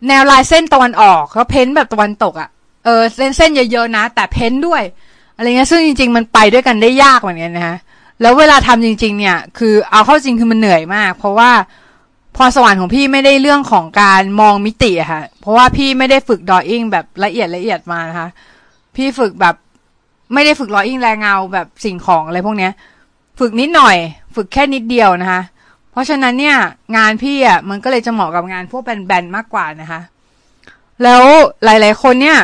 [0.08, 2.48] แนวลายเส้นตะวันออกแล้วเพ้นแบบตะวันตกอะ่ะ
[2.84, 4.82] เออเส้นเส้นเยอะๆนะ แต่เพ้นด้วย
[5.36, 7.76] อะไรเงี้ยซึ่งจริง ๆ มันไปด้วยกันได้ยากเหมือนกันนะคะ
[8.20, 11.50] แล้วเวลาทำจริง ๆ เนี่ย คือเอาเข้าจริงคือมันเหนื่อยมาก เพราะว่า
[12.36, 18.28] พรสวรรค์ของพี่ไม่ได้เรื่องของการมองมิติอะค่ะ เพราะว่าพี่ไม่ได้ฝึกดออิ่งแบบละเอียดละเอียดมานะคะ
[18.96, 19.54] พี่ฝึกแบบ
[20.32, 22.72] ไม่ได้ฝึกดออิ่งแรงเงาแบบสิ่งของอะไรพวกเนี้ย
[23.38, 23.96] ฝึกนิดหน่อย
[24.34, 25.42] ฝึกแค่นิดเดียวนะคะ
[25.92, 26.58] เพราะฉะนั้นเนี่ย
[26.96, 30.00] งานพี่อะมันก็เลยจะเหมาะกับงานพวกแบนๆมากกว่านะคะ
[31.02, 31.24] แล้ว
[31.64, 32.38] หลายๆคนเนี่ย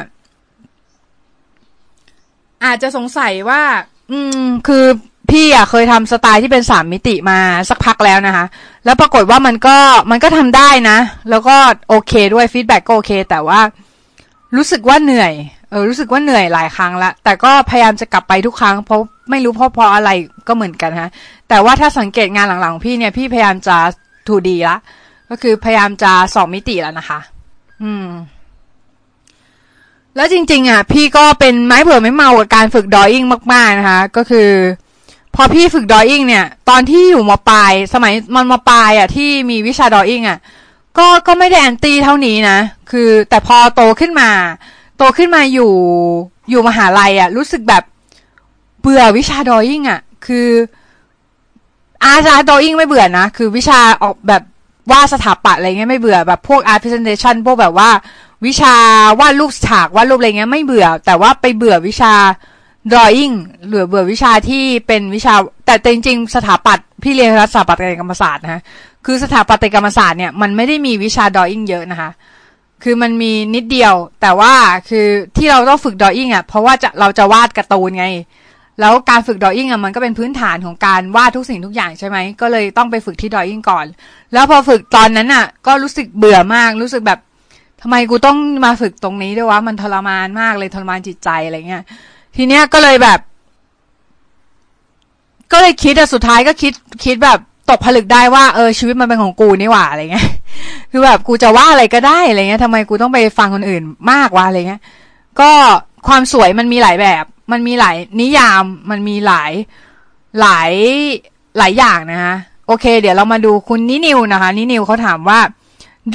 [2.64, 3.62] อาจจะสงสัยว่า
[4.10, 4.84] อืม คือ
[5.30, 8.44] พี่อะเคยทำสไตล์ที่เป็นสามมิติมาสักพักแล้วนะคะ
[8.84, 9.76] แล้วปรากฏว่ามันก็
[10.10, 10.98] มันก็ทำได้นะ
[11.30, 11.56] แล้วก็
[11.88, 13.60] โอเคด้วยฟีดแบ็กก็โอเค แต่ว่า
[14.56, 15.32] รู้สึกว่าเหนื่อย
[15.70, 19.00] เออรู้สึกว่าเหนื่อยหลายครั้งละแต่ก็พยายามจะกลับไปทุกครั้งเพราะ
[19.30, 20.10] ไม่รู้เพราะเพราะอะไร
[20.48, 21.10] ก็เหมือนกันฮะ
[21.48, 23.76] แต่ว่าถ้าสังเกตงานหลังๆของพี่เนี่ยพี่พยายามจะ
[24.26, 24.76] ทูดีละ
[25.30, 27.20] ก็คือพยายามจะสองมิติแล้วนะคะ
[27.82, 28.06] อืม
[30.16, 34.50] แล้วจริง ๆ อะ พี่ก็เป็นไม้เผื่อไม่เมากับการฝึกดออิ่งมาก ๆ นะคะ ก็คือ
[35.34, 40.38] พอพี่ฝึกดออิ่งเนี่ย ตอนที่อยู่มปลาย สมัยมันมปลายอะ ที่มีวิชาดออิ่งอะ
[40.98, 42.58] ก็ก็ไม่ได้แอนตี้เท่านี้นะ
[42.90, 44.30] คือแต่พอโตขึ้นมา
[44.98, 45.72] โตขึ้นมาอยู่
[46.50, 47.82] อยู่มหาลัยอะรู้สึกแบบ
[48.80, 50.48] เบื่อวิชาดออิ่งอะคือ
[52.04, 54.42] อาร์ตดออิ่งไม่เบื่อนะ คือวิชาออกแบบ
[54.90, 57.90] วาดสถาปัตย์อะไรเงี้ยไม่เบื่อแบบพวก art presentation พวกแบบว่า
[58.46, 58.74] วิชา
[59.20, 62.12] วาดรูปฉากวาดรูปอะไรเงี้ยไม่เบื่อ แต่ว่าไปเบื่อวิชา
[62.92, 63.34] drawing
[63.68, 65.34] หรือเบื่อวิชาที่เป็นวิชา
[65.66, 68.62] แต่จริง ๆ สถาปัตย์พี่เรียนรัฐสถาปัตยกรรมศาสตร์นะ
[69.06, 72.10] คือสถาปัตยกรรมศาสตร์เนี่ยมันไม่ได้มีวิชา drawing เยอะนะคะ
[72.82, 74.54] คือมันมีนิดเดียว แต่ว่า
[74.88, 78.06] คือที่เราต้องฝึก drawing อะเพราะว่าจะเราจะวาดการ์ตูนไง
[78.80, 83.86] แล้วการฝึก drawing อะมันก็เป็นพื้นฐานของการวาดทุกสิ่งทุกอย่างใช่ไหมก็เลยต้องไปฝึกที่ drawing ก่อน
[84.32, 87.20] แล้วพอฝึกตอนนั้นอะ ก็รู้สึกเบื่อมากรู้สึกแบบ
[87.82, 91.84] ทำไมกูต้องมาฝึกตรงนี้ด้วยวะมันทรมานมากเลยทรมานจิตใจอะไรเงี้ย
[92.36, 93.18] ทีเนี้ยก็เลยแบบ
[95.52, 96.72] ก็เลยคิดอะสุดท้ายก็คิด
[97.04, 97.38] คิดแบบ
[97.70, 100.28] ตกผลึกได้ว่าเออชีวิตมันเป็นของกูนี่หว่าอะไรเงี้ย
[100.90, 104.82] คือแบบกูจะว่าอะไรก็ได้อะไรเงี้ยทำไมกูต้องไปฟังคนอื่นมากวะอะไรเงี้ย
[105.40, 105.50] ก็
[106.06, 109.52] ความสวยมันมีหลายแบบ มันมีหลายนิยามมันมีหลาย
[110.40, 110.72] หลาย
[111.58, 112.34] หลายอย่างนะคะ
[112.66, 115.40] โอเค เดี๋ยวเรามาดูคุณนินิวนะคะนินิวเขาถามว่า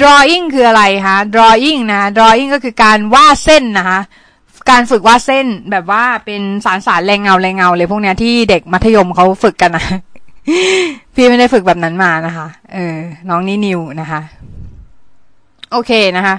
[0.00, 4.00] drawing คืออะไรคะ drawing นะ drawing ก็คือการวาดเส้นนะคะ
[4.70, 9.84] การฝึกวาดเส้นแบบว่าเป็นสารสารแรงเงาแรงเงาเลยพวกเนี้ยที่เด็กมัธยมเขาฝึกกันนะ
[11.14, 12.96] พี่ไม่ได้ฝึกแบบนั้นมานะคะ เออ
[13.28, 14.20] น้องนี่นิวนะคะ
[15.70, 16.36] โอเคนะคะ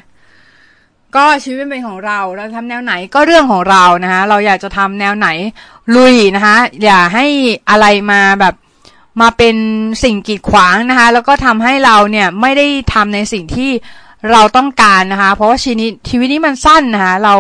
[1.15, 5.27] ก็ชีวิตเป็นของเรา เราทำแนวไหนก็เรื่องของเรานะคะ เราอยากจะทำแนวไหน
[5.95, 7.25] ลุยนะคะ อย่าให้
[7.69, 8.55] อะไรมาแบบ
[9.21, 9.55] มาเป็น
[10.03, 13.71] สิ่งกีดขวางนะคะ แล้วก็ทำให้เราเนี่ยไม่ได้ทำในสิ่งที่
[14.31, 17.35] เราต้องการนะคะ เพราะว่าชีวิตชีวิตนี้มันสั้นนะคะ เรา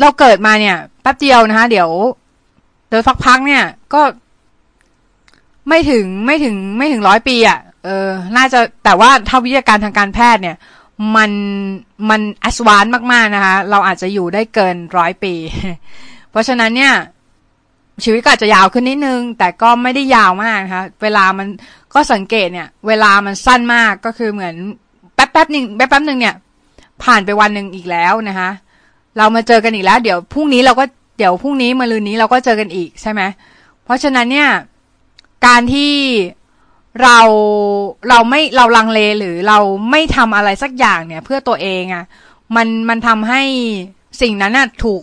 [0.00, 1.90] เราเกิดมาเนี่ยแป๊บเดียวนะคะ เดี๋ยว
[2.88, 4.02] เดี๋ยวสักพักเนี่ย ก็
[5.68, 10.56] ไม่ถึงไม่ถึงไม่ถึงร้อยปีอะ่ะเออ น่าจะแต่ว่าถ้าวิทยาการทางการแพทย์เนี่ย
[11.16, 11.30] มัน
[12.10, 15.34] มันแอสวานมาก ๆ นะคะ เราอาจจะอยู่ได้เกินร้อยปี
[16.30, 16.92] เพราะฉะนั้นเนี่ย
[18.04, 21.46] ชีวิตก็อาจจะยาวขึ้นนิดนึง แต่ก็ไม่ได้ยาวมากนะคะเวลามัน
[21.94, 24.54] ก็สังเกตเนี่ย เวลามันสั้นมากก็คือเหมือน
[25.14, 26.34] แป๊บแป๊บหนึ่งแป๊บแป๊บหนึ่งเนี่ย
[27.02, 28.50] ผ่านไปวันหนึ่งอีกแล้วนะคะ
[29.18, 30.84] เรามาเจอกันอีกแล้ว เดี๋ยวพรุ่งนี้เราก็
[31.18, 33.22] เดี๋ยวพรุ่งนี้มะรืนนี้เราก็เจอกันอีกใช่ไหม
[33.84, 34.48] เพราะฉะนั้นเนี่ย
[35.46, 35.94] การที่
[37.02, 37.18] เรา
[38.08, 39.58] เราไม่เราลังเลหรือเรา
[39.90, 42.04] ไม่ทำอะไรสักอย่างเนี่ย เพื่อตัวเองอะ่ะ
[42.56, 43.42] มันมันทำให้
[44.20, 45.02] สิ่งนั้นน่ะถูก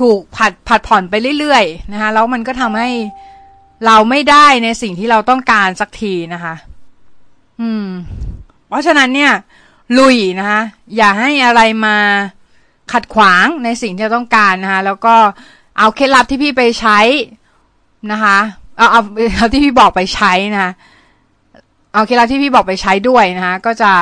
[0.00, 2.90] ถูกผัดผัดผ่อนไปเรื่อยๆนะคะแล้วมันก็ทำให้
[3.86, 6.54] เราไม่ได้ในสิ่งที่เราต้องการสักทีนะคะ
[7.60, 7.86] อืม
[8.68, 9.32] เพราะฉะนั้นเนี่ย
[9.98, 10.60] ลุยนะคะ
[10.96, 11.96] อย่าให้อะไรมา
[12.92, 15.14] ขัดขวางในสิ่งที่เราต้องการนะคะ แล้วก็
[15.78, 16.98] เอาเคล็ดลับที่พี่ไปใช้
[18.12, 18.38] นะคะ
[18.78, 19.00] เอาเอา
[19.36, 20.72] เอาที่พี่บอกไปใช้นะ
[21.92, 23.92] เอาเคล็ดลับที่พี่บอกไปใช้ด้วยนะคะก็จะ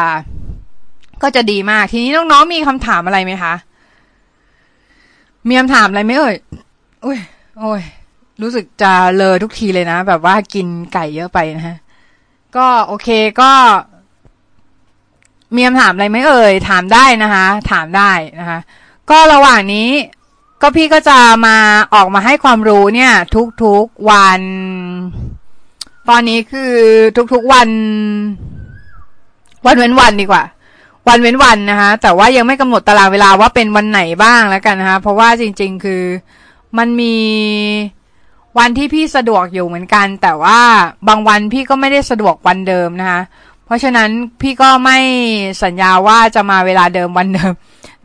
[1.23, 3.55] ก็จะดีมาก ทีนี้น้องๆมีคำถามอะไรไหมคะ
[5.49, 6.37] มีคำถามอะไรไหมเอ่ย
[7.05, 7.19] อุ้ย
[7.61, 7.81] โอ้ย
[8.43, 11.77] รู้สึกจะเลอทุกทีเลยนะ แบบว่ากินไก่เยอะไปนะฮะ
[12.57, 13.09] ก็โอเค
[13.41, 13.51] ก็
[15.55, 18.11] มีคำถามอะไรไหมเอ่ย ถามได้นะคะ ถามได้
[18.41, 18.59] นะคะ
[19.11, 19.89] ก็ระหว่างนี้
[20.61, 21.57] ก็พี่ก็จะมา
[21.95, 23.12] ออกมาให้ความรู้เนี่ย
[23.62, 24.40] ทุกๆวัน
[26.09, 26.75] ตอนนี้คือ
[27.33, 27.69] ทุกๆวัน
[29.66, 30.45] วันเว้นวันดีกว่า
[31.09, 36.03] วันเว้นวันนะคะแต่ว่ายังไม่กำหนดตารางเวลาว่าเป็นวันไหนบ้างแล้วกันนะคะเพราะว่าจริง ๆ คือ
[36.79, 37.16] มันมี
[38.59, 40.61] วันที่พี่สะดวกอยู่เหมือนกัน แต่ว่า
[41.09, 43.21] บางวันพี่ก็ไม่ได้สะดวกวันเดิมนะคะ
[43.64, 44.99] เพราะฉะนั้นพี่ก็ไม่
[45.62, 47.53] สัญญาว่าจะมาเวลาเดิมวันเดิม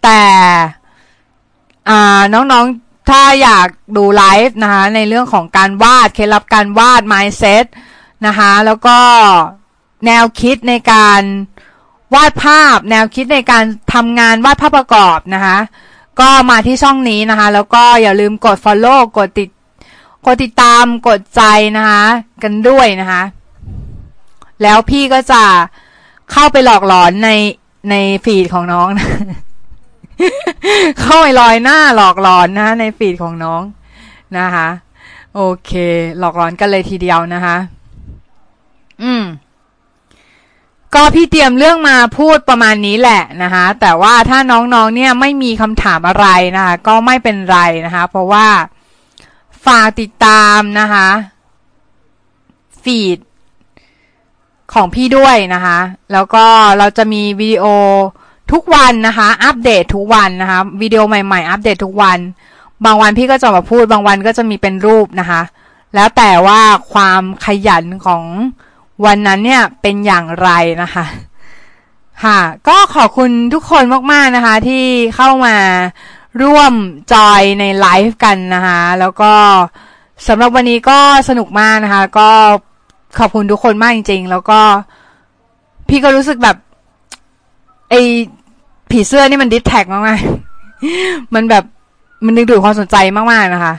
[0.04, 0.20] แต่
[2.34, 3.68] น้องๆถ้าอยาก
[3.98, 7.66] ดูไลฟ์นะคะในเรื่องของการวาดเคล็ดลับการวาด mindset
[8.26, 8.98] นะคะแล้วก็
[10.06, 11.22] แนวคิดในการ
[12.14, 13.64] วาดภาพ แนวคิดในการ
[13.94, 15.58] ทำงานวาดภาพประกอบนะคะ
[16.20, 19.50] ก็มาที่ช่องนี้นะคะ แล้วก็อย่าลืมกด follow กดติด
[20.26, 21.42] กดติดตามกดใจ
[21.78, 22.04] นะคะ
[22.44, 23.22] กันด้วยนะคะ
[24.62, 25.44] แล้วพี่ก็จะ
[26.32, 27.30] เข้าไปหลอกหลอนใน
[27.90, 29.08] ในฟีดของน้องนะ
[31.00, 33.62] เข้าไปลอยหน้าหลอกหลอนนะในฟีดของน้อง
[34.40, 34.68] นะคะ
[35.36, 35.72] โอเค
[36.20, 37.58] หลอกหลอนกันเลยทีเดียวนะคะ
[39.04, 39.24] อืม
[40.96, 48.48] ก็พี่เตรียมเรื่องมาพูดประมาณนี้แหละนะคะ แต่ว่าถ้าน้องๆเนี่ยไม่มีคำถามอะไรนะคะ ก็ไม่เป็นไรนะคะ เพราะว่า
[49.66, 51.08] ฝากติดตามนะคะ
[52.84, 53.20] ฟีด
[54.74, 55.80] ของพี่ด้วยนะคะ
[56.14, 56.46] แล้วก็
[56.78, 57.66] เราจะมีวิดีโอ
[58.52, 62.20] ทุกวันนะคะ อัปเดตทุกวันนะคะ วิดีโอใหม่ ๆ อัปเดตทุกวัน
[62.86, 65.42] บางวันพี่ก็จะมาพูด บางวันก็จะมีเป็นรูปนะคะ
[65.96, 66.62] แล้วแต่ว่า
[66.94, 68.24] ความขยันของ
[69.06, 70.50] วันนั้นเนี่ยเป็นอย่างไร
[70.82, 71.06] นะคะ
[72.24, 74.86] ค่ะ ก็ขอบคุณทุกคนมากๆนะคะ ที่
[75.16, 75.58] เข้ามา
[76.44, 76.74] ร่วม
[77.14, 79.34] join ในไลฟ์กันนะคะ แล้วก็
[80.28, 82.30] สำหรับวันนี้ก็สนุกมากนะคะ ก็
[83.20, 84.60] ขอบคุณทุกคนมากจริง ๆ แล้วก็
[85.90, 86.58] พี่ก็รู้สึกแบบ
[87.90, 87.96] ไอ
[88.92, 91.64] ผีเสื้อนี่มัน distract มากๆมันแบบ
[92.26, 93.74] มันดึงดูดความสนใจมากๆนะคะ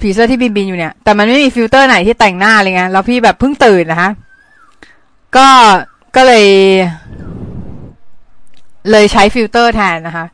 [0.00, 4.10] ผีเสื้อที่บินบินอยู่เนี่ย แต่มันไม่มีฟิลเตอร์ไหนที่แต่งหน้าอะไรเงี้ยแล้วพี่แบบเพิ่งตื่นนะคะ
[5.36, 5.48] ก็
[6.16, 6.46] ก็เลย
[8.90, 10.26] เลยใช้ฟิลเตอร์แทนนะคะ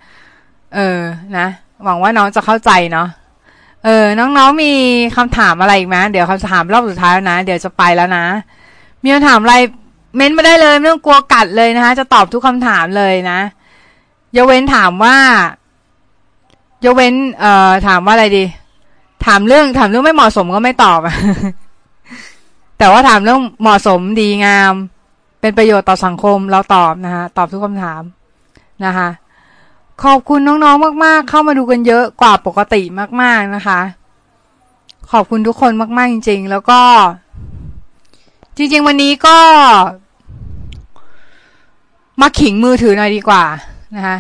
[0.75, 0.99] เออ
[1.37, 1.47] นะ
[1.85, 3.09] หวังว่าน้องจะเข้าใจเนาะ
[3.85, 4.73] เออ น้องๆมี
[5.17, 8.25] คำถามอะไรอีกไหมเดี๋ยวคำถามรอบสุดท้ายนะ เดี๋ยวจะไปแล้วนะ
[9.03, 9.55] มีคำถามอะไร
[10.17, 13.41] เม้นมาได้เลย ไม่ต้องกลัวกัดเลยนะคะ จะตอบทุกคำถามเลยนะ
[14.37, 15.17] ยเว้นถามว่า
[16.85, 18.45] ยเว้นเอ่อถามว่าอะไรดี
[19.27, 21.01] ถามเรื่องถามเรื่องไม่เหมาะสมก็ไม่ตอบ
[22.79, 24.73] แต่ว่าถามเรื่องเหมาะสมดีงาม
[25.41, 28.03] เป็นประโยชน์ต่อสังคมเราตอบนะคะตอบทุกคำถาม
[28.85, 29.09] นะคะ
[30.05, 32.83] ขอบคุณน้องๆมาก ๆ เข้ามาดูกันเยอะกว่าปกติ
[33.23, 33.81] มาก ๆนะคะ
[35.13, 36.81] ขอบคุณทุกคนมาก ๆ จริง ๆ แล้วก็
[38.57, 39.39] จริง ๆ วันนี้ก็
[42.21, 43.45] มาขิงมือถือหน่อยดีกว่า
[43.97, 44.19] นะคะ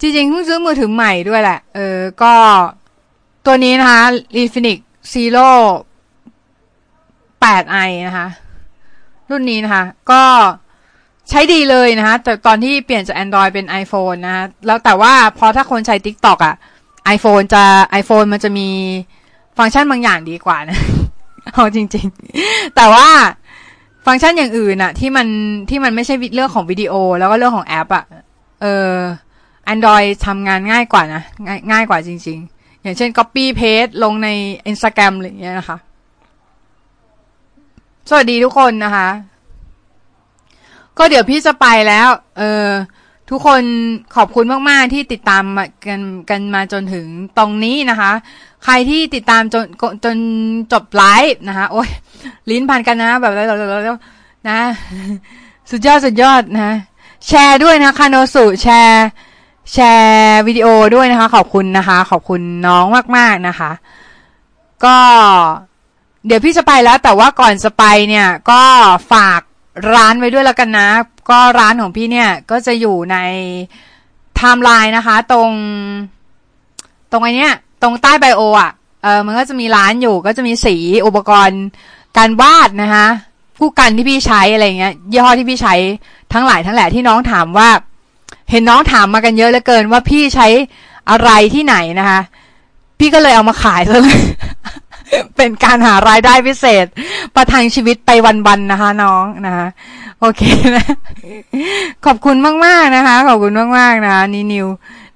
[0.00, 2.34] จริงๆเพิ่งซื้อมือถือใหม่ด้วยแหละ เออ ก็
[3.46, 4.02] ตัวนี้นะคะ
[4.40, 4.78] Infinix
[5.12, 5.48] Zero
[7.42, 8.26] 8i นะคะ
[9.30, 10.22] รุ่นนี้นะคะ ก็
[11.28, 16.54] ใช้ดีเลยนะคะ แต่ตอนที่เปลี่ยนจาก Android เป็น iPhone นะคะแล้วแต่ว่าพอถ้าคนใช้ TikTok อะ
[17.16, 17.64] iPhone จะ
[18.00, 18.68] iPhone มันจะมี
[19.58, 20.78] ฟังก์ชันบางอย่างดีกว่านะ
[21.54, 22.06] เอาจริง
[22.40, 23.08] ๆ แต่ว่า
[24.06, 25.26] ฟังก์ชันอย่างอื่นอะที่มัน
[25.70, 28.04] ที่มันไม่ใช่เรื่องของวิดีโอ แล้วก็เรื่องของแอปอะ
[28.62, 28.96] เออ
[29.72, 34.28] Android ทำงานง่ายกว่านะง่ายง่ายกว่าจริง ๆ อย่างเช่น copy paste ลงใน
[34.70, 35.78] Instagram อะไรอย่างเงี้ยนะคะ
[38.08, 39.08] สวัสดีทุกคนนะคะ
[40.98, 42.66] ก็เดี๋ยวพี่จะไปแล้ว เออ
[43.30, 43.62] ทุกคน
[44.16, 45.44] ขอบคุณมากๆที่ติดตาม
[45.86, 47.06] กันกันมาจนถึง
[47.38, 48.12] ตรงนี้นะคะ
[48.64, 49.64] ใครที่ติดตามจน
[50.04, 50.16] จน
[50.72, 51.88] จบไลฟ์นะคะ โอ้ย
[52.50, 53.98] ลิ้นพันกันนะ แบบแล้ว
[54.48, 54.60] นะ
[55.70, 56.74] สุดยอดสุดยอดนะ
[57.26, 59.06] แชร์ด้วยนะคาโนสุแชร์
[59.72, 62.84] แชร์วิดีโอด้วยนะคะ ขอบคุณนะคะ ขอบคุณน้อง
[63.16, 63.70] มากๆนะคะ
[64.84, 64.96] ก็
[66.26, 68.62] เดี๋ยวพี่จะไปแล้ว แต่ว่าก่อนจะไปเนี่ย ก็
[69.12, 69.40] ฝาก
[69.94, 70.88] ร้านไว้ด้วยแล้วกันนะ
[71.30, 73.16] ก็ร้านของพี่เนี่ย ก็จะอยู่ใน
[74.36, 75.50] ไทม์ไลน์นะคะ ตรง
[77.10, 78.70] ตรงไอเนี้ย ตรงใต้ bio อะ
[79.02, 81.62] เออมันก็จะมีร้านอยู่ ก็จะมีสีอุปกรณ์
[82.18, 83.06] การวาดนะคะ
[83.58, 85.74] ผู้กันที่พี่ใช้อะไรเงี้ยยี่ห้อที่พี่ใช้
[86.32, 87.68] ทั้งหลายทั้งแหล่ที่น้องถามว่า
[88.50, 90.46] เห็นน้องถามมากันเยอะเหลือเกินว่าพี่ใช้
[91.10, 92.20] อะไรที่ไหนนะคะ
[92.98, 94.20] พี่ก็เลยเอามาขายซะเลย
[95.36, 96.86] เป็นการหารายได้พิเศษ
[97.34, 98.10] ประทังชีวิตไป
[98.46, 99.66] วัน ๆ นะคะ น้องนะคะ
[100.20, 100.42] โอเค
[100.76, 100.84] นะ
[102.06, 104.66] ขอบคุณมาก ๆ นะคะ ขอบคุณมาก ๆ นะคะนี่นิว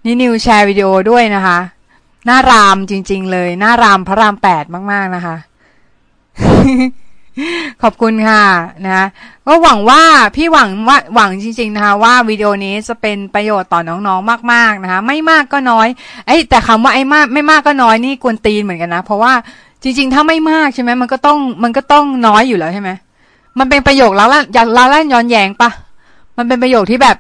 [0.05, 1.59] นี่นิวแชร์วิดีโอด้วยนะคะ
[2.27, 5.37] หน้ารามจริง ๆ เลย หน้ารามพระรามแปดมาก ๆ นะคะ
[7.83, 8.43] ขอบคุณค่ะ
[8.87, 9.07] นะ
[9.47, 10.03] ก็หวังว่า
[10.37, 15.89] พี่หวังว่าหวังจริง ๆนะคะ ว่าวิดีโอนี้จะเป็นประโยชน์ต่อน้องๆมาก ๆนะคะ ไม่มากก็น้อย
[16.27, 19.33] ไอ้แต่คำว่าไอ้มากไม่มากก็น้อยนี่กวนตีนเหมือนกันนะ เพราะว่า
[19.83, 22.91] จริง ๆ ถ้าไม่มากใช่ไหมมันก็ต้องมันก็ต้องน้อยอยู่แล้วใช่ไหม
[23.59, 25.71] มันเป็นประโยคแล้วล่ะอย่ากลาล่นย้อนแยงปะ
[26.37, 27.17] มันเป็นประโยคที่แบบ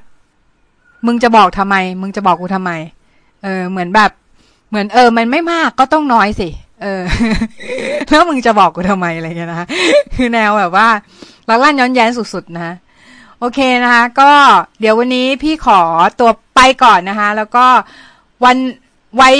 [1.06, 2.70] มึงจะบอกทำไม มึงจะบอกกูทำไม
[3.42, 4.10] เออ เหมือนแบบ
[4.68, 6.48] เหมือนเออ มันไม่มากก็ต้องน้อยสิ
[6.82, 7.02] เออ
[8.08, 9.68] แล้วมึงจะบอกกูทำไมอะไรเงี้ยนะ
[10.14, 10.88] คือแนวแบบว่า
[11.48, 12.74] ลักลั่นย้อนแย้งสุดๆนะ
[13.38, 14.30] โอเคนะคะ ก็
[14.80, 15.80] เดี๋ยววันนี้พี่ขอ
[16.20, 17.66] ตัวไปก่อนนะคะ แล้วก็
[18.44, 18.56] วัน
[19.16, 19.30] ไว้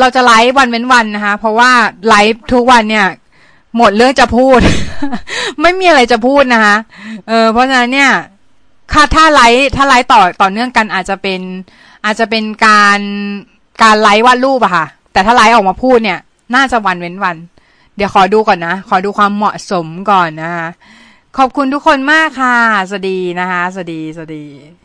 [0.00, 1.70] เราจะไลฟ์วันเว้นวันนะคะ เพราะว่า
[2.08, 3.06] ไลฟ์ทุกวันเนี่ย
[3.76, 4.60] หมดเรื่องจะพูด
[5.60, 6.76] ไม่มีอะไรจะพูดนะคะ
[7.28, 8.10] เออเพราะฉะนั้นเนี่ย
[8.92, 11.40] ค่าถ้าไลฟ์ถ้าไลฟ์ต่อต่อเนื่องกันอาจจะเป็น
[12.04, 13.00] อาจจะเป็นการ
[13.82, 16.18] การไลฟ์วาดรูปอะค่ะ แต่ถ้าไลฟ์ออกมาพูดเนี่ย
[16.54, 17.36] น่าจะวันเว้นวัน
[17.96, 20.68] เดี๋ยวขอดูก่อนนะ ขอดูความเหมาะสมก่อนนะคะ
[21.38, 24.83] ขอบคุณทุกคนมากค่ะ สวัสดีนะคะ สวัสดี สวัสดี